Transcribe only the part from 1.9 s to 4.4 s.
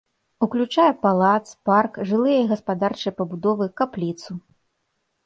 жылыя і гаспадарчыя пабудовы, капліцу.